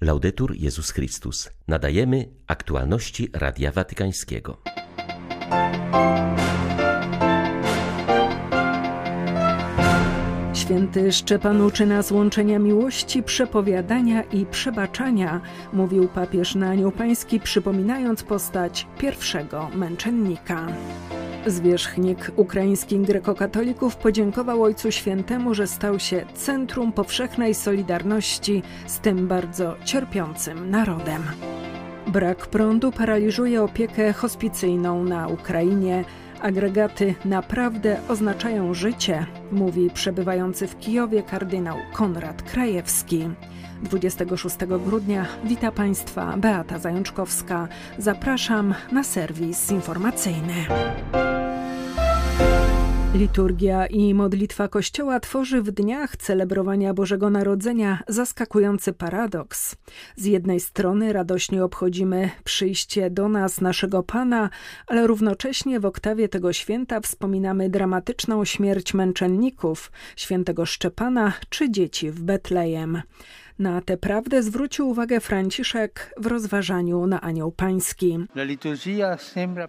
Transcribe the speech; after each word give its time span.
Laudetur 0.00 0.54
Jezus 0.56 0.90
Chrystus. 0.90 1.50
Nadajemy 1.68 2.28
aktualności 2.46 3.28
Radia 3.32 3.72
Watykańskiego. 3.72 4.56
Święty 10.54 11.12
Szczepan 11.12 11.60
uczy 11.60 11.86
nas 11.86 12.10
łączenia 12.10 12.58
miłości, 12.58 13.22
przepowiadania 13.22 14.22
i 14.22 14.46
przebaczania, 14.46 15.40
mówił 15.72 16.08
papież 16.08 16.54
na 16.54 16.70
Anioł 16.70 16.92
Pański, 16.92 17.40
przypominając 17.40 18.22
postać 18.22 18.86
pierwszego 18.98 19.70
męczennika. 19.74 20.66
Zwierzchnik 21.50 22.30
ukraińskich 22.36 23.00
grekokatolików 23.00 23.96
podziękował 23.96 24.62
Ojcu 24.62 24.92
Świętemu, 24.92 25.54
że 25.54 25.66
stał 25.66 25.98
się 25.98 26.26
centrum 26.34 26.92
powszechnej 26.92 27.54
solidarności 27.54 28.62
z 28.86 28.98
tym 28.98 29.28
bardzo 29.28 29.76
cierpiącym 29.84 30.70
narodem. 30.70 31.22
Brak 32.06 32.46
prądu 32.46 32.92
paraliżuje 32.92 33.62
opiekę 33.62 34.12
hospicyjną 34.12 35.04
na 35.04 35.28
Ukrainie. 35.28 36.04
Agregaty 36.40 37.14
naprawdę 37.24 38.00
oznaczają 38.08 38.74
życie, 38.74 39.26
mówi 39.52 39.90
przebywający 39.90 40.66
w 40.66 40.78
Kijowie 40.78 41.22
kardynał 41.22 41.76
Konrad 41.92 42.42
Krajewski. 42.42 43.28
26 43.82 44.56
grudnia 44.84 45.26
wita 45.44 45.72
Państwa 45.72 46.36
Beata 46.36 46.78
Zajączkowska. 46.78 47.68
Zapraszam 47.98 48.74
na 48.92 49.04
serwis 49.04 49.70
informacyjny. 49.70 50.54
Liturgia 53.14 53.86
i 53.86 54.14
modlitwa 54.14 54.68
Kościoła 54.68 55.20
tworzy 55.20 55.62
w 55.62 55.70
dniach 55.70 56.16
celebrowania 56.16 56.94
Bożego 56.94 57.30
Narodzenia 57.30 58.02
zaskakujący 58.08 58.92
paradoks. 58.92 59.76
Z 60.16 60.24
jednej 60.24 60.60
strony 60.60 61.12
radośnie 61.12 61.64
obchodzimy 61.64 62.30
przyjście 62.44 63.10
do 63.10 63.28
nas 63.28 63.60
naszego 63.60 64.02
Pana, 64.02 64.50
ale 64.86 65.06
równocześnie 65.06 65.80
w 65.80 65.86
oktawie 65.86 66.28
tego 66.28 66.52
święta 66.52 67.00
wspominamy 67.00 67.70
dramatyczną 67.70 68.44
śmierć 68.44 68.94
męczenników, 68.94 69.92
świętego 70.16 70.66
Szczepana 70.66 71.32
czy 71.48 71.70
dzieci 71.70 72.10
w 72.10 72.22
Betlejem. 72.22 73.02
Na 73.58 73.80
tę 73.80 73.96
prawdę 73.96 74.42
zwrócił 74.42 74.88
uwagę 74.88 75.20
Franciszek 75.20 76.14
w 76.16 76.26
rozważaniu 76.26 77.06
na 77.06 77.20
Anioł 77.20 77.52
Pański. 77.52 78.18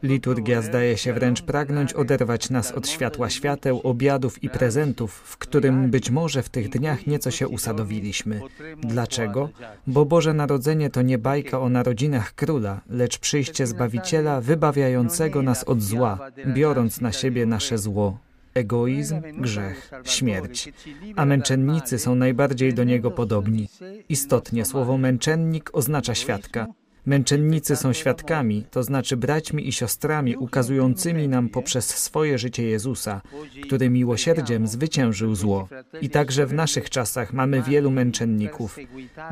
Liturgia 0.04 0.62
zdaje 0.62 0.98
się 0.98 1.14
wręcz 1.14 1.42
pragnąć 1.42 1.94
oderwać 1.94 2.50
nas 2.50 2.72
od 2.72 2.88
światła 2.88 3.30
świateł, 3.30 3.82
obiadów 3.84 4.44
i 4.44 4.50
prezentów, 4.50 5.14
w 5.14 5.38
którym 5.38 5.90
być 5.90 6.10
może 6.10 6.44
w 6.44 6.50
tych 6.50 6.70
dniach 6.70 7.08
nieco 7.08 7.32
się 7.32 7.48
usadowiliśmy. 7.48 8.42
Dlaczego? 8.78 9.50
Bo 9.88 10.06
Boże 10.06 10.34
Narodzenie 10.34 10.90
to 10.90 11.02
nie 11.02 11.18
bajka 11.18 11.60
o 11.60 11.70
narodzinach 11.70 12.36
króla, 12.36 12.82
lecz 12.90 13.20
przyjście 13.20 13.68
Zbawiciela 13.68 14.42
wybawiającego 14.42 15.42
nas 15.42 15.64
od 15.64 15.82
zła, 15.82 16.20
biorąc 16.48 17.02
na 17.02 17.12
siebie 17.12 17.46
nasze 17.46 17.78
zło 17.78 18.18
egoizm, 18.54 19.22
grzech, 19.38 19.92
śmierć, 20.04 20.74
a 21.16 21.26
męczennicy 21.26 22.00
są 22.00 22.16
najbardziej 22.16 22.74
do 22.74 22.84
niego 22.84 23.12
podobni. 23.12 23.70
Istotnie 24.10 24.66
słowo 24.66 24.98
męczennik 24.98 25.70
oznacza 25.74 26.16
świadka. 26.16 26.68
Męczennicy 27.06 27.76
są 27.76 27.94
świadkami, 27.94 28.66
to 28.72 28.84
znaczy 28.84 29.18
braćmi 29.18 29.68
i 29.68 29.72
siostrami 29.72 30.38
ukazującymi 30.38 31.28
nam 31.28 31.50
poprzez 31.50 31.88
swoje 31.88 32.38
życie 32.38 32.64
Jezusa, 32.64 33.22
który 33.64 33.90
miłosierdziem 33.90 34.68
zwyciężył 34.68 35.36
zło. 35.36 35.68
I 36.02 36.10
także 36.10 36.46
w 36.46 36.54
naszych 36.54 36.90
czasach 36.90 37.34
mamy 37.34 37.62
wielu 37.62 37.92
męczenników. 37.92 38.78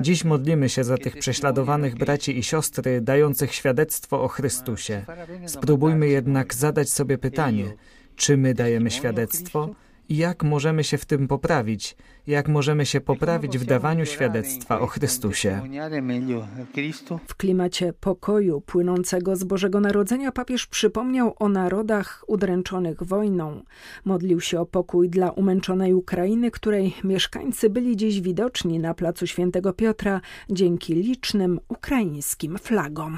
Dziś 0.01 0.23
modlimy 0.23 0.69
się 0.69 0.83
za 0.83 0.97
tych 0.97 1.17
prześladowanych 1.17 1.95
braci 1.95 2.37
i 2.37 2.43
siostry, 2.43 3.01
dających 3.01 3.53
świadectwo 3.53 4.23
o 4.23 4.27
Chrystusie. 4.27 5.05
Spróbujmy 5.45 6.07
jednak 6.07 6.53
zadać 6.53 6.89
sobie 6.89 7.17
pytanie, 7.17 7.65
czy 8.17 8.37
my 8.37 8.53
dajemy 8.53 8.91
świadectwo 8.91 9.69
jak 10.09 10.43
możemy 10.43 10.83
się 10.83 10.97
w 10.97 11.05
tym 11.05 11.27
poprawić, 11.27 11.95
jak 12.27 12.47
możemy 12.47 12.85
się 12.85 13.01
poprawić 13.01 13.57
w 13.57 13.65
dawaniu 13.65 14.05
świadectwa 14.05 14.79
o 14.79 14.87
Chrystusie. 14.87 15.61
W 17.27 17.35
klimacie 17.35 17.93
pokoju 17.93 18.61
płynącego 18.61 19.35
z 19.35 19.43
Bożego 19.43 19.79
Narodzenia 19.79 20.31
papież 20.31 20.67
przypomniał 20.67 21.35
o 21.39 21.49
narodach 21.49 22.23
udręczonych 22.27 23.03
wojną. 23.03 23.63
Modlił 24.05 24.41
się 24.41 24.59
o 24.59 24.65
pokój 24.65 25.09
dla 25.09 25.31
umęczonej 25.31 25.93
Ukrainy, 25.93 26.51
której 26.51 26.93
mieszkańcy 27.03 27.69
byli 27.69 27.97
dziś 27.97 28.21
widoczni 28.21 28.79
na 28.79 28.93
placu 28.93 29.27
Świętego 29.27 29.73
Piotra 29.73 30.21
dzięki 30.49 30.93
licznym 30.93 31.59
ukraińskim 31.67 32.57
flagom. 32.57 33.17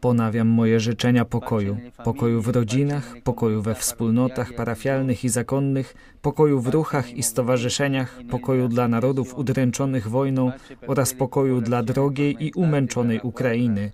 Ponawiam 0.00 0.48
moje 0.48 0.80
życzenia 0.80 1.24
pokoju. 1.24 1.76
Pokoju 2.04 2.42
w 2.42 2.48
rodzinach, 2.48 3.14
pokoju 3.24 3.62
we 3.62 3.74
wspólnotach 3.74 4.52
parafialnych 4.58 5.24
i 5.24 5.28
zakonnych, 5.28 5.94
pokoju 6.22 6.60
w 6.60 6.68
ruchach 6.68 7.06
i 7.20 7.22
stowarzyszeniach, 7.22 8.10
pokoju 8.30 8.68
dla 8.68 8.88
narodów 8.88 9.38
udręczonych 9.38 10.08
wojną 10.08 10.52
oraz 10.86 11.14
pokoju 11.14 11.60
dla 11.60 11.82
drogiej 11.82 12.36
i 12.46 12.52
umęczonej 12.52 13.20
Ukrainy. 13.22 13.92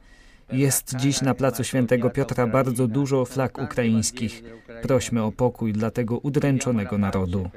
Jest 0.53 0.97
dziś 0.97 1.21
na 1.23 1.35
placu 1.35 1.65
Świętego 1.65 2.11
Piotra 2.11 2.47
bardzo 2.47 2.89
dużo 2.89 3.25
flag 3.25 3.59
ukraińskich. 3.59 4.43
Prośmy 4.83 5.23
o 5.23 5.33
pokój 5.33 5.73
dla 5.73 5.91
tego 5.91 6.19
udręczonego 6.19 6.99
narodu. 6.99 7.51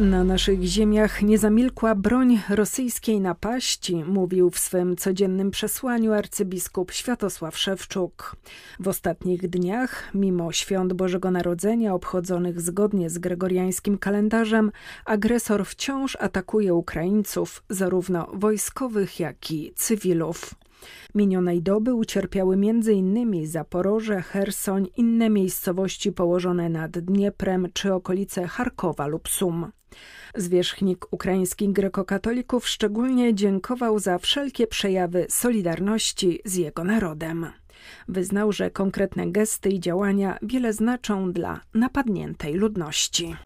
Na 0.00 0.24
naszych 0.24 0.62
ziemiach 0.62 1.22
nie 1.22 1.38
zamilkła 1.38 1.94
broń 1.94 2.40
rosyjskiej 2.48 3.20
napaści, 3.20 4.04
mówił 4.04 4.50
w 4.50 4.58
swym 4.58 4.96
codziennym 4.96 5.50
przesłaniu 5.50 6.12
arcybiskup 6.12 6.92
Światosław 6.92 7.58
Szewczuk. 7.58 8.36
W 8.80 8.88
ostatnich 8.88 9.48
dniach, 9.48 10.10
mimo 10.14 10.52
świąt 10.52 10.92
Bożego 10.92 11.30
Narodzenia 11.30 11.94
obchodzonych 11.94 12.60
zgodnie 12.60 13.10
z 13.10 13.18
gregoriańskim 13.18 13.98
kalendarzem, 13.98 14.72
agresor 15.04 15.66
wciąż 15.66 16.16
atakuje 16.20 16.74
Ukraińców, 16.74 17.62
zarówno 17.70 18.26
wojskowych, 18.32 19.20
jak 19.20 19.50
i 19.50 19.72
cywilów. 19.76 20.54
Minionej 21.14 21.62
doby 21.62 21.94
ucierpiały 21.94 22.54
m.in. 22.54 23.46
Zaporoże, 23.46 24.22
Hersoń, 24.22 24.86
inne 24.96 25.30
miejscowości 25.30 26.12
położone 26.12 26.68
nad 26.68 26.98
Dnieprem 26.98 27.68
czy 27.72 27.94
okolice 27.94 28.46
Charkowa 28.46 29.06
lub 29.06 29.28
Sum. 29.28 29.70
Zwierzchnik 30.34 31.06
ukraińskich 31.10 31.72
grekokatolików 31.72 32.68
szczególnie 32.68 33.34
dziękował 33.34 33.98
za 33.98 34.18
wszelkie 34.18 34.66
przejawy 34.66 35.26
solidarności 35.28 36.40
z 36.44 36.54
jego 36.54 36.84
narodem. 36.84 37.46
Wyznał, 38.08 38.52
że 38.52 38.70
konkretne 38.70 39.26
gesty 39.26 39.68
i 39.68 39.80
działania 39.80 40.38
wiele 40.42 40.72
znaczą 40.72 41.32
dla 41.32 41.60
napadniętej 41.74 42.54
ludności. 42.54 43.36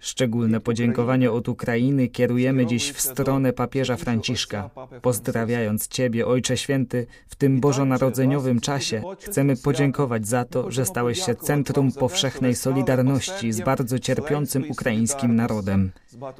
Szczególne 0.00 0.60
podziękowanie 0.60 1.32
od 1.32 1.48
Ukrainy 1.48 2.08
kierujemy 2.08 2.66
dziś 2.66 2.92
w 2.92 3.00
stronę 3.00 3.52
papieża 3.52 3.96
Franciszka. 3.96 4.70
Pozdrawiając 5.02 5.88
Ciebie, 5.88 6.26
Ojcze 6.26 6.56
Święty, 6.56 7.06
w 7.28 7.36
tym 7.36 7.60
bożonarodzeniowym 7.60 8.60
czasie 8.60 9.02
chcemy 9.20 9.56
podziękować 9.56 10.26
za 10.26 10.44
to, 10.44 10.70
że 10.70 10.86
stałeś 10.86 11.26
się 11.26 11.34
centrum 11.34 11.92
powszechnej 11.92 12.54
solidarności 12.54 13.52
z 13.52 13.60
bardzo 13.60 13.98
cierpiącym 13.98 14.64
ukraińskim 14.70 15.36
narodem. 15.36 15.90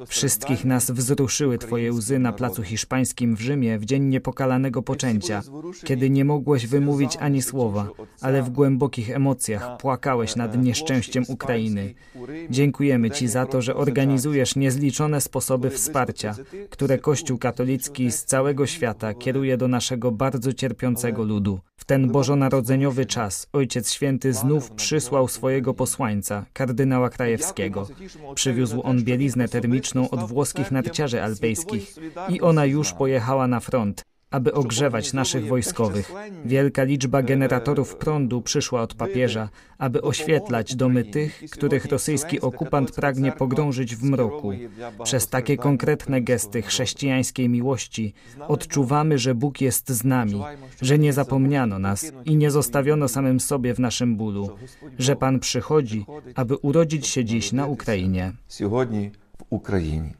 Wszystkich 0.07 0.65
nas 0.65 0.91
wzruszyły 0.91 1.57
Twoje 1.57 1.93
łzy 1.93 2.19
na 2.19 2.33
placu 2.33 2.63
hiszpańskim 2.63 3.35
w 3.35 3.41
Rzymie 3.41 3.79
w 3.79 3.85
dzień 3.85 4.03
niepokalanego 4.03 4.81
poczęcia, 4.81 5.41
kiedy 5.83 6.09
nie 6.09 6.25
mogłeś 6.25 6.67
wymówić 6.67 7.17
ani 7.19 7.41
słowa, 7.41 7.89
ale 8.21 8.43
w 8.43 8.49
głębokich 8.49 9.09
emocjach 9.09 9.77
płakałeś 9.77 10.35
nad 10.35 10.63
nieszczęściem 10.63 11.23
Ukrainy. 11.27 11.93
Dziękujemy 12.49 13.11
Ci 13.11 13.27
za 13.27 13.45
to, 13.45 13.61
że 13.61 13.75
organizujesz 13.75 14.55
niezliczone 14.55 15.21
sposoby 15.21 15.69
wsparcia, 15.69 16.35
które 16.69 16.97
Kościół 16.97 17.37
katolicki 17.37 18.11
z 18.11 18.25
całego 18.25 18.67
świata 18.67 19.13
kieruje 19.13 19.57
do 19.57 19.67
naszego 19.67 20.11
bardzo 20.11 20.53
cierpiącego 20.53 21.23
ludu. 21.23 21.59
W 21.77 21.85
ten 21.85 22.11
bożonarodzeniowy 22.11 23.05
czas 23.05 23.47
Ojciec 23.53 23.91
Święty 23.91 24.33
znów 24.33 24.71
przysłał 24.71 25.27
swojego 25.27 25.73
posłańca, 25.73 26.45
kardynała 26.53 27.09
Krajewskiego. 27.09 27.87
Przywiózł 28.35 28.81
on 28.83 29.03
bieliznę 29.03 29.47
termiczną 29.47 30.09
od 30.09 30.27
włoskich 30.29 30.71
narciarzy 30.71 31.23
alpejskich 31.23 31.95
i 32.29 32.41
ona 32.41 32.65
już 32.65 32.93
pojechała 32.93 33.47
na 33.47 33.59
front 33.59 34.05
aby 34.35 34.53
ogrzewać 34.53 35.13
naszych 35.13 35.47
wojskowych. 35.47 36.11
Wielka 36.45 36.83
liczba 36.83 37.21
generatorów 37.23 37.95
prądu 37.95 38.41
przyszła 38.41 38.81
od 38.81 38.93
papieża, 38.93 39.49
aby 39.77 40.01
oświetlać 40.01 40.75
domy 40.75 41.03
tych, 41.03 41.43
których 41.51 41.85
rosyjski 41.85 42.41
okupant 42.41 42.91
pragnie 42.91 43.31
pogrążyć 43.31 43.95
w 43.95 44.03
mroku. 44.03 44.51
Przez 45.03 45.27
takie 45.27 45.57
konkretne 45.57 46.21
gesty 46.21 46.61
chrześcijańskiej 46.61 47.49
miłości 47.49 48.13
odczuwamy, 48.47 49.17
że 49.17 49.35
Bóg 49.35 49.61
jest 49.61 49.89
z 49.89 50.03
nami, 50.03 50.41
że 50.81 50.99
nie 50.99 51.13
zapomniano 51.13 51.79
nas 51.79 52.11
i 52.25 52.35
nie 52.35 52.51
zostawiono 52.51 53.07
samym 53.07 53.39
sobie 53.39 53.73
w 53.73 53.79
naszym 53.79 54.15
bólu, 54.15 54.49
że 54.99 55.15
Pan 55.15 55.39
przychodzi, 55.39 56.05
aby 56.35 56.55
urodzić 56.55 57.07
się 57.07 57.25
dziś 57.25 57.51
na 57.51 57.67
Ukrainie. 57.67 58.33
w 59.37 59.43
Ukrainie. 59.49 60.13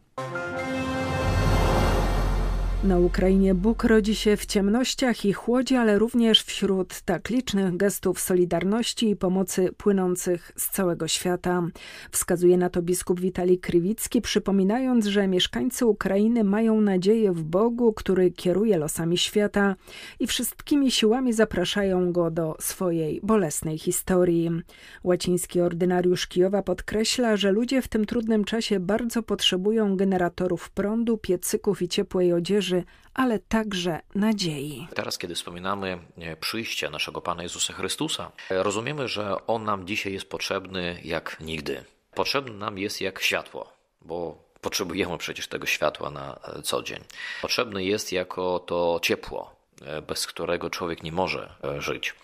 Na 2.86 3.00
Ukrainie 3.00 3.56
Bóg 3.56 3.84
rodzi 3.84 4.16
się 4.16 4.38
w 4.38 4.46
ciemnościach 4.46 5.26
i 5.26 5.34
chłodzie, 5.34 5.80
ale 5.80 6.00
również 6.00 6.44
wśród 6.44 7.02
tak 7.02 7.30
licznych 7.30 7.78
gestów 7.78 8.20
solidarności 8.20 9.10
i 9.10 9.16
pomocy 9.16 9.70
płynących 9.78 10.52
z 10.56 10.70
całego 10.70 11.08
świata. 11.08 11.64
Wskazuje 12.12 12.58
na 12.58 12.70
to 12.70 12.82
biskup 12.82 13.20
Witalij 13.20 13.60
Krywicki, 13.60 14.22
przypominając, 14.22 15.06
że 15.06 15.28
mieszkańcy 15.28 15.86
Ukrainy 15.86 16.44
mają 16.44 16.82
nadzieję 16.82 17.32
w 17.32 17.44
Bogu, 17.44 17.94
który 17.94 18.32
kieruje 18.32 18.78
losami 18.78 19.18
świata 19.18 19.76
i 20.20 20.28
wszystkimi 20.28 20.92
siłami 20.92 21.34
zapraszają 21.34 22.12
go 22.12 22.32
do 22.32 22.56
swojej 22.60 23.20
bolesnej 23.24 23.78
historii. 23.78 24.52
Łaciński 25.04 25.62
ordynariusz 25.62 26.28
Kijowa 26.28 26.64
podkreśla, 26.64 27.38
że 27.38 27.52
ludzie 27.52 27.82
w 27.82 27.88
tym 27.88 28.06
trudnym 28.06 28.44
czasie 28.44 28.80
bardzo 28.80 29.24
potrzebują 29.24 29.98
generatorów 29.98 30.70
prądu, 30.70 31.18
piecyków 31.18 31.82
i 31.82 31.88
ciepłej 31.88 32.34
odzieży, 32.34 32.75
ale 33.16 33.40
także 33.40 34.00
nadziei. 34.16 34.88
Teraz, 34.96 35.18
kiedy 35.18 35.36
wspominamy 35.36 35.98
e, 36.18 36.36
przyjście 36.36 36.90
naszego 36.90 37.22
Pana 37.22 37.44
Jezusa 37.44 37.74
Chrystusa, 37.74 38.32
e, 38.52 38.64
rozumiemy, 38.64 39.08
że 39.08 39.48
On 39.48 39.64
nam 39.64 39.88
dzisiaj 39.88 40.14
jest 40.14 40.30
potrzebny 40.30 41.02
jak 41.04 41.38
nigdy. 41.40 41.84
Potrzebny 42.14 42.54
nam 42.54 42.78
jest 42.78 43.02
jak 43.02 43.22
światło, 43.22 43.74
bo 44.02 44.46
potrzebujemy 44.62 45.18
przecież 45.18 45.48
tego 45.48 45.66
światła 45.66 46.10
na 46.10 46.40
e, 46.44 46.62
co 46.62 46.84
dzień. 46.84 47.00
Potrzebny 47.42 47.84
jest 47.84 48.12
jako 48.12 48.60
to 48.60 49.00
ciepło, 49.02 49.56
bez 50.08 50.28
którego 50.28 50.70
człowiek 50.70 51.04
nie 51.04 51.12
może 51.12 51.56
żyć. 51.80 52.16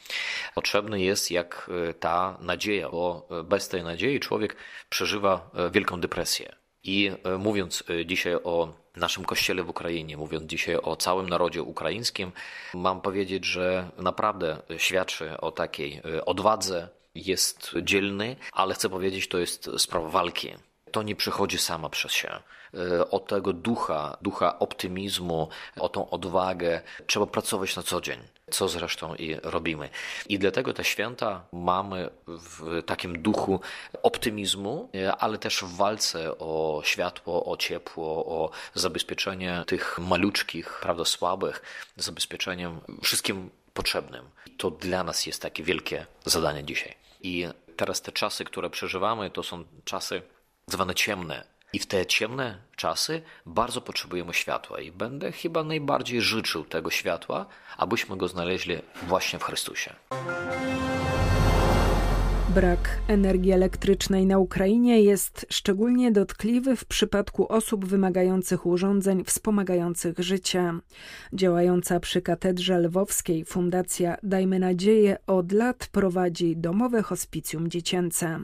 Potrzebny 0.55 1.01
jest 1.01 1.31
jak 1.31 1.69
ta 1.99 2.37
nadzieja, 2.41 2.89
bo 2.89 3.27
bez 3.43 3.67
tej 3.67 3.83
nadziei 3.83 4.19
człowiek 4.19 4.55
przeżywa 4.89 5.49
wielką 5.71 6.01
depresję. 6.01 6.55
I 6.83 7.11
mówiąc 7.39 7.83
dzisiaj 8.05 8.35
o 8.43 8.80
naszym 8.95 9.25
kościele 9.25 9.63
w 9.63 9.69
Ukrainie, 9.69 10.17
mówiąc 10.17 10.43
dzisiaj 10.43 10.75
o 10.75 10.95
całym 10.95 11.29
narodzie 11.29 11.63
ukraińskim, 11.63 12.31
mam 12.73 13.01
powiedzieć, 13.01 13.45
że 13.45 13.89
naprawdę 13.97 14.57
świadczy 14.77 15.37
o 15.37 15.51
takiej 15.51 16.01
e, 16.15 16.25
odwadze, 16.25 16.89
jest 17.15 17.71
dzielny, 17.81 18.35
ale 18.51 18.73
chcę 18.73 18.89
powiedzieć, 18.89 19.27
to 19.27 19.37
jest 19.37 19.69
sprawa 19.77 20.09
walki. 20.09 20.49
To 20.91 21.03
nie 21.03 21.15
przychodzi 21.15 21.57
sama 21.57 21.89
przez 21.89 22.11
się. 22.11 22.29
E, 22.73 23.09
o 23.09 23.19
tego 23.19 23.53
ducha, 23.53 24.17
ducha 24.21 24.59
optymizmu, 24.59 25.49
o 25.79 25.89
tą 25.89 26.09
odwagę 26.09 26.81
trzeba 27.07 27.25
pracować 27.25 27.75
na 27.75 27.83
co 27.83 28.01
dzień 28.01 28.19
co 28.51 28.67
zresztą 28.67 29.15
i 29.15 29.37
robimy. 29.43 29.89
I 30.29 30.39
dlatego 30.39 30.73
te 30.73 30.83
święta 30.83 31.43
mamy 31.51 32.09
w 32.27 32.83
takim 32.85 33.21
duchu 33.21 33.59
optymizmu, 34.03 34.89
ale 35.19 35.37
też 35.37 35.61
w 35.61 35.75
walce 35.75 36.37
o 36.37 36.81
światło, 36.85 37.45
o 37.45 37.57
ciepło, 37.57 38.25
o 38.25 38.51
zabezpieczenie 38.73 39.63
tych 39.67 39.99
maluczkich, 39.99 40.79
prawda, 40.81 41.05
słabych, 41.05 41.61
zabezpieczeniem 41.95 42.79
wszystkim 43.03 43.49
potrzebnym. 43.73 44.25
To 44.57 44.71
dla 44.71 45.03
nas 45.03 45.25
jest 45.25 45.41
takie 45.41 45.63
wielkie 45.63 46.05
zadanie 46.25 46.63
dzisiaj. 46.63 46.95
I 47.21 47.47
teraz 47.77 48.01
te 48.01 48.11
czasy, 48.11 48.45
które 48.45 48.69
przeżywamy, 48.69 49.29
to 49.29 49.43
są 49.43 49.63
czasy 49.85 50.21
zwane 50.71 50.95
ciemne, 50.95 51.43
i 51.73 51.79
w 51.79 51.85
te 51.85 52.05
ciemne 52.05 52.57
czasy 52.75 53.21
bardzo 53.45 53.81
potrzebujemy 53.81 54.33
światła 54.33 54.79
i 54.79 54.91
będę 54.91 55.31
chyba 55.31 55.63
najbardziej 55.63 56.21
życzył 56.21 56.65
tego 56.65 56.89
światła, 56.89 57.45
abyśmy 57.77 58.17
go 58.17 58.27
znaleźli 58.27 58.77
właśnie 59.07 59.39
w 59.39 59.43
Chrystusie. 59.43 59.95
Brak 62.55 62.89
energii 63.07 63.51
elektrycznej 63.51 64.25
na 64.25 64.37
Ukrainie 64.37 65.01
jest 65.01 65.45
szczególnie 65.49 66.11
dotkliwy 66.11 66.75
w 66.75 66.85
przypadku 66.85 67.47
osób 67.51 67.85
wymagających 67.85 68.65
urządzeń 68.65 69.23
wspomagających 69.23 70.19
życie. 70.19 70.73
Działająca 71.33 71.99
przy 71.99 72.21
katedrze 72.21 72.79
lwowskiej 72.79 73.45
Fundacja 73.45 74.17
Dajmy 74.23 74.59
Nadzieję 74.59 75.17
od 75.27 75.51
lat 75.51 75.87
prowadzi 75.91 76.57
domowe 76.57 77.01
hospicjum 77.01 77.69
dziecięce. 77.69 78.39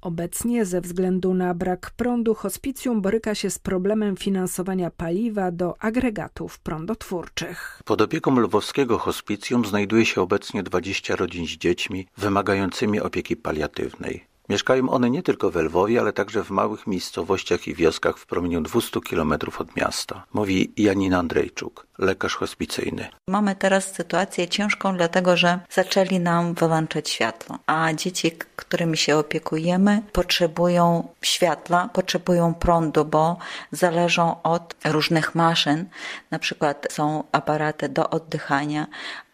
Obecnie 0.00 0.64
ze 0.64 0.80
względu 0.80 1.34
na 1.34 1.54
brak 1.54 1.90
prądu 1.96 2.34
hospicjum 2.34 3.02
boryka 3.02 3.34
się 3.34 3.50
z 3.50 3.58
problemem 3.58 4.16
finansowania 4.16 4.90
paliwa 4.90 5.50
do 5.50 5.82
agregatów 5.82 6.58
prądotwórczych. 6.58 7.82
Pod 7.84 8.00
opieką 8.00 8.40
lwowskiego 8.40 8.98
hospicjum 8.98 9.64
znajduje 9.64 10.06
się 10.06 10.20
obecnie 10.20 10.62
20 10.62 11.16
rodzin 11.16 11.46
z 11.46 11.50
dziećmi 11.50 12.06
wymagającymi 12.16 13.00
opieki 13.00 13.39
paliatywnej. 13.40 14.30
Mieszkają 14.50 14.90
one 14.90 15.10
nie 15.10 15.22
tylko 15.22 15.50
w 15.50 15.56
Lwowie, 15.56 16.00
ale 16.00 16.12
także 16.12 16.44
w 16.44 16.50
małych 16.50 16.86
miejscowościach 16.86 17.68
i 17.68 17.74
wioskach 17.74 18.18
w 18.18 18.26
promieniu 18.26 18.60
200 18.60 19.00
kilometrów 19.00 19.60
od 19.60 19.76
miasta, 19.76 20.26
mówi 20.32 20.72
Janina 20.76 21.18
Andrzejczuk, 21.18 21.86
lekarz 21.98 22.34
hospicyjny. 22.34 23.08
Mamy 23.28 23.56
teraz 23.56 23.92
sytuację 23.92 24.48
ciężką, 24.48 24.96
dlatego 24.96 25.36
że 25.36 25.60
zaczęli 25.70 26.20
nam 26.20 26.54
wyłączać 26.54 27.10
światło, 27.10 27.58
a 27.66 27.92
dzieci, 27.92 28.32
którymi 28.56 28.96
się 28.96 29.16
opiekujemy, 29.16 30.02
potrzebują 30.12 31.08
światła, 31.22 31.88
potrzebują 31.92 32.54
prądu, 32.54 33.04
bo 33.04 33.36
zależą 33.72 34.42
od 34.42 34.74
różnych 34.84 35.34
maszyn. 35.34 35.84
Na 36.30 36.38
przykład 36.38 36.86
są 36.90 37.24
aparaty 37.32 37.88
do 37.88 38.10
oddychania, 38.10 38.86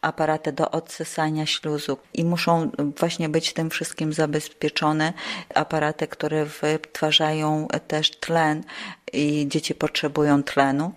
aparaty 0.07 0.53
do 0.53 0.71
odsysania 0.71 1.47
śluzu 1.47 1.99
i 2.15 2.25
muszą 2.25 2.71
właśnie 2.99 3.29
być 3.29 3.53
tym 3.53 3.71
wszystkim 3.71 4.13
zabezpieczone. 4.13 5.13
Aparaty, 5.55 6.07
które 6.07 6.45
wytwarzają 6.45 7.69
też 7.89 8.11
tlen 8.11 8.65
i 9.13 9.47
dzieci 9.49 9.75
potrzebują 9.75 10.43
tlenu. 10.43 10.93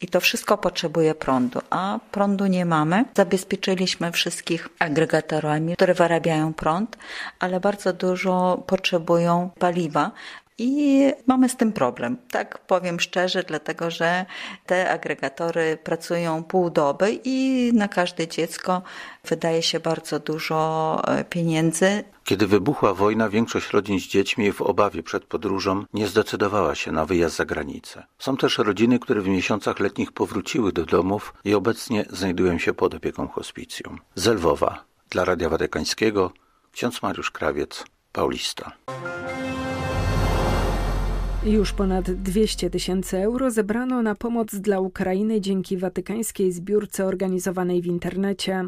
I 0.00 0.08
to 0.08 0.20
wszystko 0.20 0.58
potrzebuje 0.58 1.14
prądu, 1.14 1.60
a 1.70 1.98
prądu 2.12 2.46
nie 2.46 2.64
mamy. 2.64 3.04
Zabezpieczyliśmy 3.16 4.12
wszystkich 4.12 4.68
agregatorami, 4.78 5.74
które 5.76 5.94
wyrabiają 5.94 6.54
prąd, 6.54 6.96
ale 7.38 7.60
bardzo 7.60 7.92
dużo 7.92 8.62
potrzebują 8.66 9.50
paliwa, 9.58 10.10
i 10.60 11.12
mamy 11.26 11.48
z 11.48 11.56
tym 11.56 11.72
problem. 11.72 12.16
Tak 12.30 12.58
powiem 12.58 13.00
szczerze, 13.00 13.42
dlatego 13.42 13.90
że 13.90 14.26
te 14.66 14.90
agregatory 14.90 15.78
pracują 15.84 16.44
pół 16.44 16.70
doby 16.70 17.20
i 17.24 17.70
na 17.74 17.88
każde 17.88 18.28
dziecko 18.28 18.82
wydaje 19.24 19.62
się 19.62 19.80
bardzo 19.80 20.18
dużo 20.18 21.02
e, 21.06 21.24
pieniędzy. 21.24 22.04
Kiedy 22.24 22.46
wybuchła 22.46 22.94
wojna, 22.94 23.28
większość 23.28 23.70
rodzin 23.70 24.00
z 24.00 24.02
dziećmi 24.02 24.52
w 24.52 24.62
obawie 24.62 25.02
przed 25.02 25.24
podróżą 25.24 25.84
nie 25.94 26.06
zdecydowała 26.06 26.74
się 26.74 26.92
na 26.92 27.06
wyjazd 27.06 27.36
za 27.36 27.44
granicę. 27.44 28.02
Są 28.18 28.36
też 28.36 28.58
rodziny, 28.58 28.98
które 28.98 29.20
w 29.20 29.28
miesiącach 29.28 29.80
letnich 29.80 30.12
powróciły 30.12 30.72
do 30.72 30.86
domów 30.86 31.34
i 31.44 31.54
obecnie 31.54 32.04
znajdują 32.10 32.58
się 32.58 32.72
pod 32.72 32.94
opieką 32.94 33.28
hospicjum. 33.28 33.98
Zelwowa 34.14 34.84
dla 35.10 35.24
Radia 35.24 35.48
Watykańskiego 35.48 36.32
ksiądz 36.72 37.02
Mariusz 37.02 37.30
Krawiec, 37.30 37.84
Paulista. 38.12 38.72
Już 41.44 41.72
ponad 41.72 42.10
200 42.10 42.70
tysięcy 42.70 43.18
euro 43.18 43.50
zebrano 43.50 44.02
na 44.02 44.14
pomoc 44.14 44.54
dla 44.54 44.80
Ukrainy 44.80 45.40
dzięki 45.40 45.76
watykańskiej 45.76 46.52
zbiórce 46.52 47.06
organizowanej 47.06 47.82
w 47.82 47.86
internecie. 47.86 48.64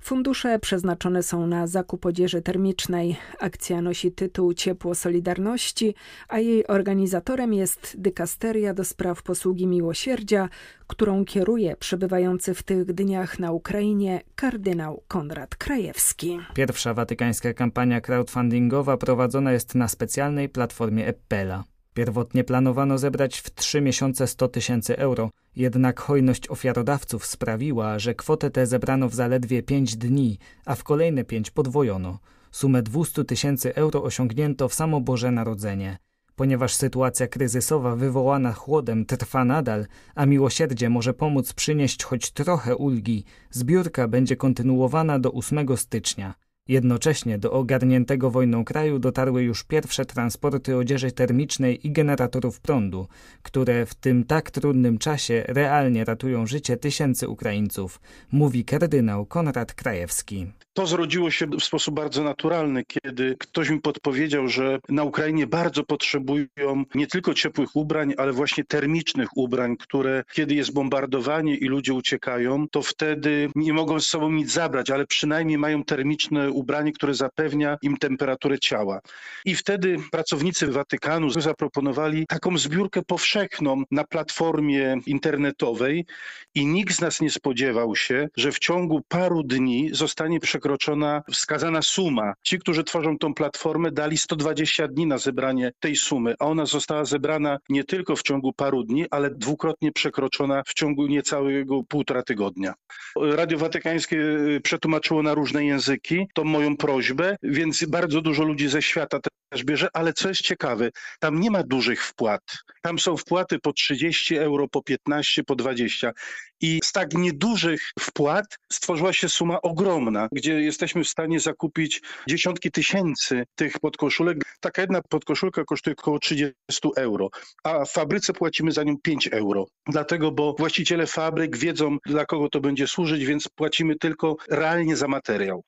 Fundusze 0.00 0.58
przeznaczone 0.58 1.22
są 1.22 1.46
na 1.46 1.66
zakup 1.66 2.06
odzieży 2.06 2.42
termicznej. 2.42 3.16
Akcja 3.40 3.82
nosi 3.82 4.12
tytuł 4.12 4.54
Ciepło 4.54 4.94
Solidarności, 4.94 5.94
a 6.28 6.38
jej 6.38 6.66
organizatorem 6.66 7.54
jest 7.54 7.94
dykasteria 7.98 8.74
do 8.74 8.84
spraw 8.84 9.22
posługi 9.22 9.66
miłosierdzia, 9.66 10.48
którą 10.86 11.24
kieruje 11.24 11.76
przebywający 11.76 12.54
w 12.54 12.62
tych 12.62 12.84
dniach 12.84 13.38
na 13.38 13.52
Ukrainie 13.52 14.20
kardynał 14.34 15.02
Konrad 15.08 15.56
Krajewski. 15.56 16.38
Pierwsza 16.54 16.94
watykańska 16.94 17.54
kampania 17.54 18.00
crowdfundingowa 18.00 18.96
prowadzona 18.96 19.52
jest 19.52 19.74
na 19.74 19.88
specjalnej 19.88 20.48
platformie 20.48 21.06
Eppela. 21.06 21.64
Pierwotnie 21.96 22.44
planowano 22.44 22.98
zebrać 22.98 23.38
w 23.38 23.54
trzy 23.54 23.80
miesiące 23.80 24.26
100 24.26 24.48
tysięcy 24.48 24.98
euro, 24.98 25.30
jednak 25.56 26.00
hojność 26.00 26.48
ofiarodawców 26.48 27.26
sprawiła, 27.26 27.98
że 27.98 28.14
kwotę 28.14 28.50
tę 28.50 28.66
zebrano 28.66 29.08
w 29.08 29.14
zaledwie 29.14 29.62
pięć 29.62 29.96
dni, 29.96 30.38
a 30.66 30.74
w 30.74 30.84
kolejne 30.84 31.24
pięć 31.24 31.50
podwojono. 31.50 32.18
Sumę 32.50 32.82
200 32.82 33.24
tysięcy 33.24 33.74
euro 33.74 34.02
osiągnięto 34.02 34.68
w 34.68 34.74
samo 34.74 35.00
Boże 35.00 35.30
Narodzenie. 35.30 35.98
Ponieważ 36.34 36.74
sytuacja 36.74 37.26
kryzysowa 37.26 37.96
wywołana 37.96 38.52
chłodem 38.52 39.06
trwa 39.06 39.44
nadal, 39.44 39.86
a 40.14 40.26
miłosierdzie 40.26 40.90
może 40.90 41.14
pomóc 41.14 41.52
przynieść 41.52 42.04
choć 42.04 42.30
trochę 42.30 42.76
ulgi, 42.76 43.24
zbiórka 43.50 44.08
będzie 44.08 44.36
kontynuowana 44.36 45.18
do 45.18 45.32
8 45.32 45.76
stycznia. 45.76 46.34
Jednocześnie 46.68 47.38
do 47.38 47.52
ogarniętego 47.52 48.30
wojną 48.30 48.64
kraju 48.64 48.98
dotarły 48.98 49.42
już 49.42 49.64
pierwsze 49.64 50.04
transporty 50.04 50.76
odzieży 50.76 51.12
termicznej 51.12 51.86
i 51.86 51.92
generatorów 51.92 52.60
prądu, 52.60 53.08
które 53.42 53.86
w 53.86 53.94
tym 53.94 54.24
tak 54.24 54.50
trudnym 54.50 54.98
czasie 54.98 55.44
realnie 55.48 56.04
ratują 56.04 56.46
życie 56.46 56.76
tysięcy 56.76 57.28
Ukraińców, 57.28 58.00
mówi 58.32 58.64
kardynał 58.64 59.26
Konrad 59.26 59.74
Krajewski. 59.74 60.46
To 60.76 60.86
zrodziło 60.86 61.30
się 61.30 61.46
w 61.46 61.64
sposób 61.64 61.94
bardzo 61.94 62.22
naturalny, 62.22 62.84
kiedy 62.84 63.36
ktoś 63.38 63.70
mi 63.70 63.80
podpowiedział, 63.80 64.48
że 64.48 64.78
na 64.88 65.04
Ukrainie 65.04 65.46
bardzo 65.46 65.84
potrzebują 65.84 66.84
nie 66.94 67.06
tylko 67.06 67.34
ciepłych 67.34 67.76
ubrań, 67.76 68.14
ale 68.16 68.32
właśnie 68.32 68.64
termicznych 68.64 69.36
ubrań, 69.36 69.76
które 69.76 70.24
kiedy 70.32 70.54
jest 70.54 70.72
bombardowanie 70.72 71.56
i 71.56 71.64
ludzie 71.64 71.94
uciekają, 71.94 72.68
to 72.68 72.82
wtedy 72.82 73.50
nie 73.54 73.72
mogą 73.72 74.00
z 74.00 74.06
sobą 74.06 74.30
nic 74.30 74.52
zabrać, 74.52 74.90
ale 74.90 75.06
przynajmniej 75.06 75.58
mają 75.58 75.84
termiczne 75.84 76.50
ubranie, 76.50 76.92
które 76.92 77.14
zapewnia 77.14 77.78
im 77.82 77.96
temperaturę 77.96 78.58
ciała. 78.58 79.00
I 79.44 79.54
wtedy 79.54 79.96
pracownicy 80.10 80.66
Watykanu 80.66 81.30
zaproponowali 81.30 82.26
taką 82.26 82.58
zbiórkę 82.58 83.02
powszechną 83.02 83.82
na 83.90 84.04
platformie 84.04 84.96
internetowej 85.06 86.06
i 86.54 86.66
nikt 86.66 86.94
z 86.94 87.00
nas 87.00 87.20
nie 87.20 87.30
spodziewał 87.30 87.96
się, 87.96 88.28
że 88.36 88.52
w 88.52 88.58
ciągu 88.58 89.00
paru 89.08 89.42
dni 89.42 89.90
zostanie 89.92 90.40
przekroczona 90.66 91.22
wskazana 91.32 91.82
suma. 91.82 92.34
Ci, 92.42 92.58
którzy 92.58 92.84
tworzą 92.84 93.18
tą 93.18 93.34
platformę, 93.34 93.90
dali 93.90 94.18
120 94.18 94.88
dni 94.88 95.06
na 95.06 95.18
zebranie 95.18 95.72
tej 95.80 95.96
sumy, 95.96 96.34
a 96.38 96.44
ona 96.46 96.66
została 96.66 97.04
zebrana 97.04 97.58
nie 97.68 97.84
tylko 97.84 98.16
w 98.16 98.22
ciągu 98.22 98.52
paru 98.52 98.84
dni, 98.84 99.06
ale 99.10 99.30
dwukrotnie 99.30 99.92
przekroczona 99.92 100.62
w 100.66 100.74
ciągu 100.74 101.06
niecałego 101.06 101.82
półtora 101.88 102.22
tygodnia. 102.22 102.74
Radio 103.16 103.58
Watykańskie 103.58 104.18
przetłumaczyło 104.62 105.22
na 105.22 105.34
różne 105.34 105.64
języki. 105.64 106.26
To 106.34 106.44
moją 106.44 106.76
prośbę, 106.76 107.36
więc 107.42 107.84
bardzo 107.84 108.20
dużo 108.20 108.44
ludzi 108.44 108.68
ze 108.68 108.82
świata 108.82 109.18
bierze, 109.64 109.88
ale 109.92 110.12
co 110.12 110.28
jest 110.28 110.40
ciekawe, 110.40 110.90
tam 111.20 111.40
nie 111.40 111.50
ma 111.50 111.62
dużych 111.62 112.04
wpłat. 112.04 112.42
Tam 112.82 112.98
są 112.98 113.16
wpłaty 113.16 113.58
po 113.58 113.72
30 113.72 114.36
euro, 114.36 114.68
po 114.68 114.82
15, 114.82 115.44
po 115.44 115.56
20. 115.56 116.12
I 116.60 116.80
z 116.84 116.92
tak 116.92 117.14
niedużych 117.14 117.80
wpłat 118.00 118.44
stworzyła 118.72 119.12
się 119.12 119.28
suma 119.28 119.62
ogromna, 119.62 120.28
gdzie 120.32 120.60
jesteśmy 120.60 121.04
w 121.04 121.08
stanie 121.08 121.40
zakupić 121.40 122.02
dziesiątki 122.28 122.70
tysięcy 122.70 123.44
tych 123.54 123.78
podkoszulek. 123.80 124.38
Taka 124.60 124.82
jedna 124.82 125.02
podkoszulka 125.02 125.64
kosztuje 125.64 125.96
około 125.98 126.18
30 126.18 126.54
euro, 126.96 127.28
a 127.64 127.84
w 127.84 127.90
fabryce 127.90 128.32
płacimy 128.32 128.72
za 128.72 128.82
nią 128.82 128.96
5 129.02 129.28
euro. 129.32 129.66
Dlatego, 129.86 130.30
bo 130.30 130.54
właściciele 130.58 131.06
fabryk 131.06 131.56
wiedzą, 131.56 131.98
dla 132.06 132.26
kogo 132.26 132.48
to 132.48 132.60
będzie 132.60 132.86
służyć, 132.86 133.24
więc 133.24 133.48
płacimy 133.48 133.96
tylko 133.96 134.36
realnie 134.50 134.96
za 134.96 135.08
materiał. 135.08 135.64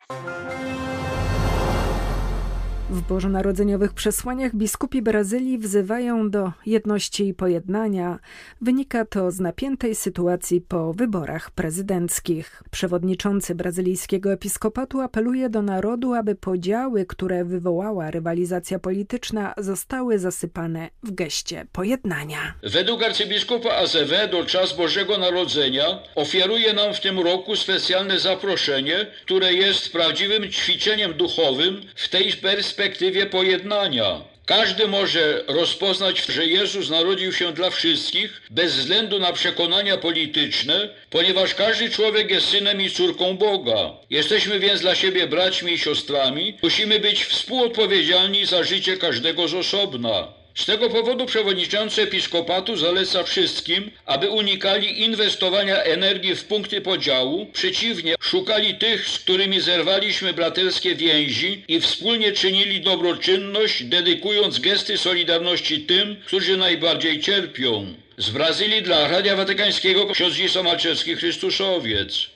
W 2.90 3.00
bożonarodzeniowych 3.00 3.92
przesłaniach 3.92 4.56
biskupi 4.56 5.02
Brazylii 5.02 5.58
wzywają 5.58 6.30
do 6.30 6.52
jedności 6.66 7.28
i 7.28 7.34
pojednania. 7.34 8.18
Wynika 8.60 9.04
to 9.04 9.30
z 9.30 9.40
napiętej 9.40 9.94
sytuacji 9.94 10.60
po 10.60 10.92
wyborach 10.92 11.50
prezydenckich. 11.50 12.62
Przewodniczący 12.70 13.54
brazylijskiego 13.54 14.32
episkopatu 14.32 15.00
apeluje 15.00 15.50
do 15.50 15.62
narodu, 15.62 16.14
aby 16.14 16.34
podziały, 16.34 17.06
które 17.06 17.44
wywołała 17.44 18.10
rywalizacja 18.10 18.78
polityczna, 18.78 19.54
zostały 19.58 20.18
zasypane 20.18 20.90
w 21.02 21.14
geście 21.14 21.66
pojednania. 21.72 22.54
Według 22.62 23.02
arcybiskupa 23.02 23.70
Azevedo 23.70 24.44
czas 24.44 24.76
Bożego 24.76 25.18
Narodzenia 25.18 26.02
ofiaruje 26.14 26.72
nam 26.72 26.94
w 26.94 27.00
tym 27.00 27.20
roku 27.20 27.56
specjalne 27.56 28.18
zaproszenie, 28.18 29.06
które 29.24 29.52
jest 29.52 29.92
prawdziwym 29.92 30.50
ćwiczeniem 30.50 31.14
duchowym 31.14 31.80
w 31.94 32.08
tej 32.08 32.32
perspektywie 32.32 32.77
perspektywie 32.78 33.26
pojednania. 33.26 34.20
Każdy 34.46 34.88
może 34.88 35.44
rozpoznać, 35.48 36.26
że 36.26 36.46
Jezus 36.46 36.90
narodził 36.90 37.32
się 37.32 37.52
dla 37.52 37.70
wszystkich, 37.70 38.42
bez 38.50 38.76
względu 38.76 39.18
na 39.18 39.32
przekonania 39.32 39.96
polityczne, 39.96 40.88
ponieważ 41.10 41.54
każdy 41.54 41.90
człowiek 41.90 42.30
jest 42.30 42.48
synem 42.48 42.80
i 42.80 42.90
córką 42.90 43.36
Boga. 43.36 43.90
Jesteśmy 44.10 44.58
więc 44.58 44.80
dla 44.80 44.94
siebie 44.94 45.26
braćmi 45.26 45.72
i 45.72 45.78
siostrami, 45.78 46.58
musimy 46.62 47.00
być 47.00 47.24
współodpowiedzialni 47.24 48.46
za 48.46 48.62
życie 48.62 48.96
każdego 48.96 49.48
z 49.48 49.54
osobna. 49.54 50.37
Z 50.58 50.64
tego 50.64 50.90
powodu 50.90 51.26
przewodniczący 51.26 52.02
episkopatu 52.02 52.76
zaleca 52.76 53.22
wszystkim, 53.22 53.90
aby 54.06 54.30
unikali 54.30 55.02
inwestowania 55.02 55.82
energii 55.82 56.34
w 56.34 56.44
punkty 56.44 56.80
podziału, 56.80 57.46
przeciwnie, 57.46 58.14
szukali 58.20 58.74
tych, 58.74 59.08
z 59.08 59.18
którymi 59.18 59.60
zerwaliśmy 59.60 60.32
braterskie 60.32 60.94
więzi 60.94 61.64
i 61.68 61.80
wspólnie 61.80 62.32
czynili 62.32 62.80
dobroczynność, 62.80 63.84
dedykując 63.84 64.58
gesty 64.58 64.98
solidarności 64.98 65.80
tym, 65.80 66.16
którzy 66.26 66.56
najbardziej 66.56 67.20
cierpią. 67.20 67.94
Z 68.16 68.30
Brazylii 68.30 68.82
dla 68.82 69.08
Radia 69.08 69.36
Watykańskiego 69.36 70.06
ksiądz 70.06 70.34
Malczewski 70.64 71.16
Chrystuszowiec. 71.16 72.28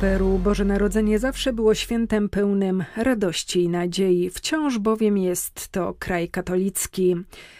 Peru 0.00 0.38
Boże 0.38 0.64
Narodzenie 0.64 1.18
zawsze 1.18 1.52
było 1.52 1.74
świętem 1.74 2.28
pełnym 2.28 2.84
radości 2.96 3.62
i 3.62 3.68
nadziei, 3.68 4.30
wciąż 4.30 4.78
bowiem 4.78 5.18
jest 5.18 5.68
to 5.68 5.94
kraj 5.98 6.28
katolicki. 6.28 7.16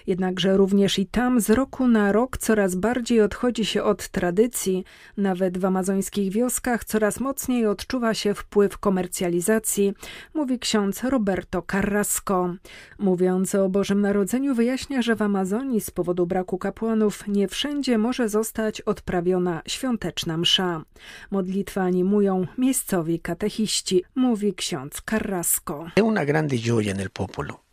Jednakże 0.06 0.56
również 0.56 0.98
i 0.98 1.06
tam 1.06 1.40
z 1.40 1.50
roku 1.50 1.88
na 1.88 2.12
rok 2.12 2.38
coraz 2.38 2.74
bardziej 2.74 3.20
odchodzi 3.20 3.64
się 3.64 3.82
od 3.82 4.08
tradycji, 4.08 4.84
nawet 5.16 5.58
w 5.58 5.64
amazońskich 5.64 6.32
wioskach 6.32 6.84
coraz 6.84 7.20
mocniej 7.20 7.66
odczuwa 7.66 8.14
się 8.14 8.34
wpływ 8.34 8.78
komercjalizacji, 8.78 9.94
mówi 10.34 10.58
ksiądz 10.58 11.04
Roberto 11.04 11.62
Carrasco. 11.72 12.54
Mówiąc 12.98 13.54
o 13.54 13.68
Bożym 13.68 14.00
Narodzeniu 14.00 14.54
wyjaśnia, 14.54 15.02
że 15.02 15.16
w 15.16 15.22
Amazonii 15.22 15.80
z 15.80 15.90
powodu 15.90 16.26
braku 16.26 16.58
kapłanów 16.58 17.28
nie 17.28 17.48
wszędzie 17.48 17.98
może 17.98 18.28
zostać 18.28 18.80
odprawiona 18.80 19.62
świąteczna 19.66 20.36
msza. 20.36 20.82
Modlitwa 21.30 21.82
animuje 21.82 22.25
świętują 22.26 22.46
miejscowi 22.58 23.20
katechiści, 23.20 24.04
mówi 24.14 24.54
ksiądz 24.54 25.02
Carrasco. 25.10 25.86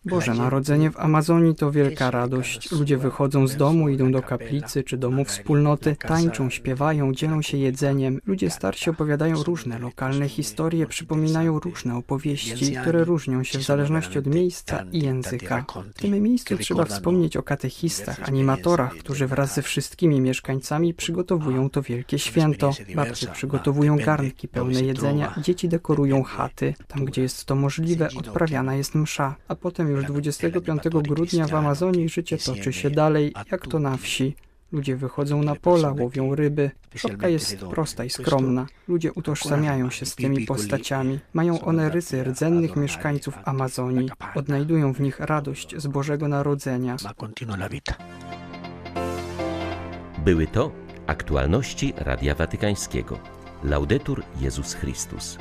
Boże 0.05 0.33
Narodzenie 0.33 0.91
w 0.91 0.99
Amazonii 0.99 1.55
to 1.55 1.71
wielka 1.71 2.11
radość. 2.11 2.71
Ludzie 2.71 2.97
wychodzą 2.97 3.47
z 3.47 3.55
domu, 3.55 3.89
idą 3.89 4.11
do 4.11 4.21
kaplicy 4.21 4.83
czy 4.83 4.97
domu 4.97 5.25
wspólnoty, 5.25 5.95
tańczą, 5.95 6.49
śpiewają, 6.49 7.13
dzielą 7.13 7.41
się 7.41 7.57
jedzeniem. 7.57 8.19
Ludzie 8.25 8.49
starsi 8.49 8.89
opowiadają 8.89 9.43
różne 9.43 9.79
lokalne 9.79 10.29
historie, 10.29 10.87
przypominają 10.87 11.59
różne 11.59 11.97
opowieści, 11.97 12.75
które 12.81 13.03
różnią 13.03 13.43
się 13.43 13.59
w 13.59 13.63
zależności 13.63 14.19
od 14.19 14.27
miejsca 14.27 14.83
i 14.91 15.01
języka. 15.01 15.65
W 15.95 16.01
tym 16.01 16.21
miejscu 16.21 16.57
trzeba 16.57 16.85
wspomnieć 16.85 17.37
o 17.37 17.43
katechistach, 17.43 18.27
animatorach, 18.27 18.93
którzy 18.93 19.27
wraz 19.27 19.55
ze 19.55 19.61
wszystkimi 19.61 20.21
mieszkańcami 20.21 20.93
przygotowują 20.93 21.69
to 21.69 21.81
wielkie 21.81 22.19
święto. 22.19 22.71
Babcie 22.95 23.27
przygotowują 23.27 23.97
garnki 23.97 24.47
pełne 24.47 24.81
jedzenia, 24.81 25.35
dzieci 25.41 25.69
dekorują 25.69 26.23
chaty. 26.23 26.73
Tam, 26.87 27.05
gdzie 27.05 27.21
jest 27.21 27.45
to 27.45 27.55
możliwe, 27.55 28.09
odprawiana 28.17 28.75
jest 28.75 28.95
msza, 28.95 29.35
a 29.47 29.55
potem 29.55 29.92
już 29.93 30.05
25 30.05 30.83
grudnia 30.93 31.47
w 31.47 31.53
Amazonii 31.53 32.09
życie 32.09 32.37
toczy 32.37 32.73
się 32.73 32.89
dalej, 32.89 33.33
jak 33.51 33.67
to 33.67 33.79
na 33.79 33.97
wsi. 33.97 34.35
Ludzie 34.71 34.95
wychodzą 34.95 35.43
na 35.43 35.55
pola, 35.55 35.95
łowią 35.99 36.35
ryby. 36.35 36.71
Szopka 36.95 37.27
jest 37.27 37.57
prosta 37.57 38.05
i 38.05 38.09
skromna. 38.09 38.67
Ludzie 38.87 39.13
utożsamiają 39.13 39.89
się 39.89 40.05
z 40.05 40.15
tymi 40.15 40.45
postaciami. 40.45 41.19
Mają 41.33 41.61
one 41.61 41.89
rysy 41.89 42.23
rdzennych 42.23 42.75
mieszkańców 42.75 43.37
Amazonii. 43.45 44.09
Odnajdują 44.35 44.93
w 44.93 45.01
nich 45.01 45.19
radość 45.19 45.75
z 45.77 45.87
Bożego 45.87 46.27
Narodzenia. 46.27 46.97
Były 50.25 50.47
to 50.47 50.71
aktualności 51.07 51.93
Radia 51.97 52.35
Watykańskiego. 52.35 53.19
Laudetur 53.63 54.23
Jezus 54.41 54.73
Chrystus. 54.73 55.37